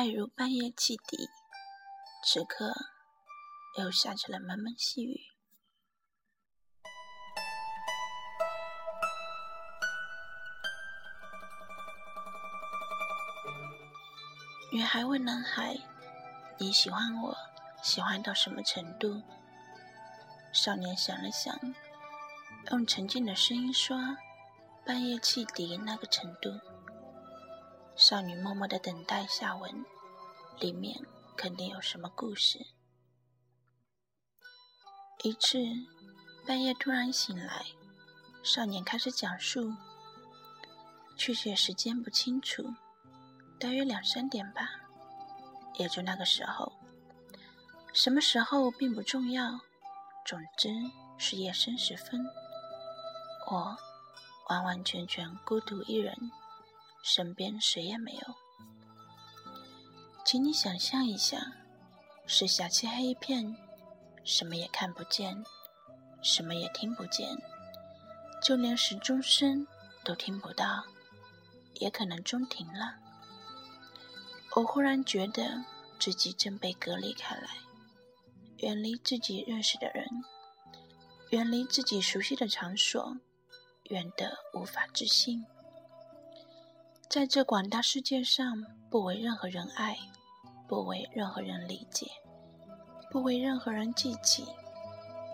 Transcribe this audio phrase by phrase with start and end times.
[0.00, 1.28] 爱如半夜汽笛，
[2.24, 2.72] 此刻
[3.78, 5.20] 又下起了蒙蒙细雨。
[14.72, 15.76] 女孩问男孩
[16.56, 17.36] ：“你喜欢我，
[17.82, 19.22] 喜欢到什么程度？”
[20.50, 21.54] 少年想了想，
[22.70, 23.98] 用沉静的声音说
[24.82, 26.58] ：“半夜汽笛那个程度。”
[27.96, 29.84] 少女默默的等待下文，
[30.58, 31.00] 里面
[31.36, 32.58] 肯定有什么故事。
[35.22, 35.58] 一次
[36.46, 37.66] 半夜突然醒来，
[38.42, 39.74] 少年开始讲述，
[41.16, 42.64] 确切时间不清楚。
[43.58, 44.70] 大约两三点吧，
[45.74, 46.72] 也就那个时候。
[47.92, 49.60] 什么时候并不重要，
[50.24, 50.70] 总之
[51.18, 52.24] 是夜深时分。
[53.50, 53.76] 我
[54.48, 56.30] 完完全全孤独一人，
[57.02, 58.34] 身边谁也没有。
[60.24, 61.52] 请你想象一下，
[62.26, 63.56] 四下漆黑一片，
[64.22, 65.44] 什么也看不见，
[66.22, 67.36] 什么也听不见，
[68.42, 69.66] 就连时钟声
[70.04, 70.84] 都听不到，
[71.74, 72.96] 也可能钟停了。
[74.56, 75.64] 我忽然觉得
[75.98, 77.48] 自己正被隔离开来，
[78.58, 80.06] 远离自己认识的人，
[81.30, 83.16] 远离自己熟悉的场所，
[83.84, 85.44] 远得无法置信。
[87.10, 89.98] 在这广大世界上，不为任何人爱，
[90.68, 92.06] 不为任何人理解，
[93.10, 94.46] 不为任何人记起，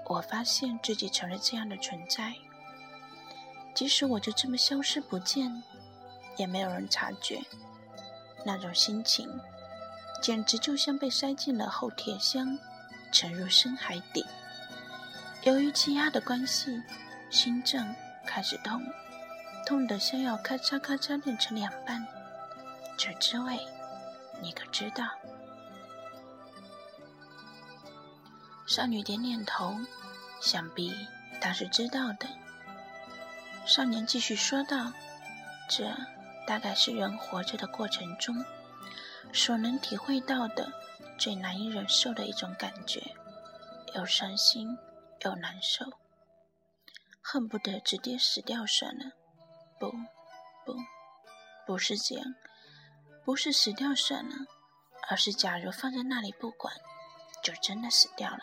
[0.07, 2.33] 我发现自己成了这样的存在。
[3.75, 5.63] 即使我就这么消失不见，
[6.39, 7.43] 也没有人察觉。
[8.43, 9.29] 那种心情，
[10.23, 12.59] 简直就像被塞进了厚铁箱，
[13.13, 14.25] 沉入深海底。
[15.43, 16.83] 由于气压的关系，
[17.29, 18.83] 心脏开始痛，
[19.67, 22.07] 痛得像要咔嚓咔嚓裂成两半。
[22.97, 23.59] 这滋味，
[24.41, 25.05] 你可知道？
[28.67, 29.77] 少女点点头，
[30.41, 30.91] 想必
[31.41, 32.27] 她是知道的。
[33.67, 34.91] 少年继续说道
[35.69, 35.95] ：“这。”
[36.47, 38.45] 大概是人活着的过程中，
[39.33, 40.73] 所能体会到的
[41.19, 43.03] 最难以忍受的一种感觉，
[43.97, 44.79] 又伤心
[45.25, 45.85] 又难受，
[47.21, 49.16] 恨不得直接死掉算了。
[49.79, 49.91] 不，
[50.65, 50.75] 不，
[51.67, 52.25] 不是这样，
[53.25, 54.47] 不是死掉算了，
[55.09, 56.75] 而是假如放在那里不管，
[57.43, 58.41] 就真的死掉了。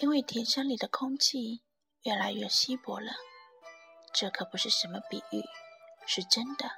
[0.00, 1.62] 因为铁箱里的空气
[2.02, 3.12] 越来越稀薄了，
[4.12, 5.42] 这可不是什么比喻。
[6.06, 6.70] 是真的，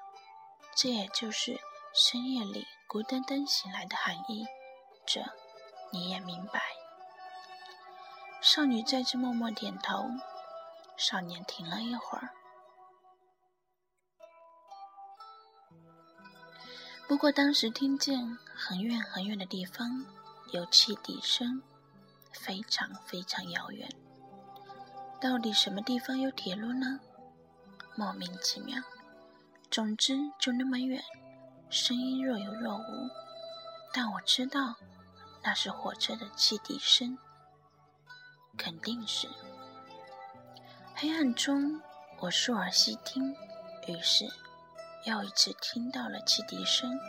[0.77, 1.59] 这也就是
[1.93, 4.47] 深夜里孤单单醒来的含义。
[5.07, 5.21] 这
[5.91, 6.63] 你也明白。
[8.41, 10.05] 少女再次默默点头。
[10.97, 12.31] 少年停了一会儿。
[17.09, 20.05] 不过当时听见很远很远的地方
[20.53, 21.63] 有汽笛声，
[22.33, 23.89] 非常非常遥远。
[25.21, 26.99] 到底什么地方有铁路呢？
[27.95, 28.83] 莫名其妙。
[29.71, 31.01] 总之，就那么远，
[31.71, 33.09] 声音若有若无，
[33.93, 34.75] 但我知道
[35.43, 37.17] 那是火车的汽笛声，
[38.59, 39.29] 肯定是。
[40.95, 41.81] 黑暗中，
[42.19, 43.35] 我竖耳细听，
[43.87, 44.29] 于是
[45.07, 47.01] 又一次听到了汽笛声。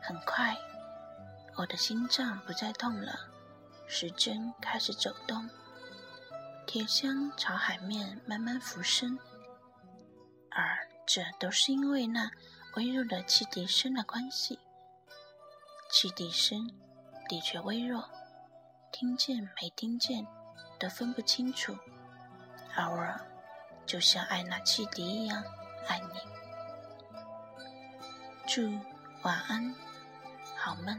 [0.00, 0.56] 很快，
[1.56, 3.14] 我的心脏不再痛了，
[3.86, 5.48] 时针开始走动，
[6.66, 9.18] 铁箱朝海面慢慢浮升，
[10.50, 10.88] 而。
[11.12, 12.30] 这都是因为那
[12.76, 14.60] 微弱的汽笛声的关系。
[15.90, 16.70] 汽笛声
[17.28, 18.08] 的确微弱，
[18.92, 20.24] 听见没听见
[20.78, 21.76] 都分不清楚。
[22.76, 23.20] 偶尔，
[23.84, 25.42] 就像爱那汽笛一样
[25.88, 26.39] 爱你。
[28.52, 28.68] 祝
[29.22, 29.72] 晚安，
[30.56, 30.98] 好梦。